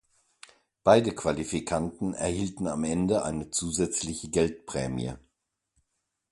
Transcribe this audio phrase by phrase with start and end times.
[0.83, 5.13] Beide Qualifikanten erhalten am Ende eine zusätzliche Geldprämie.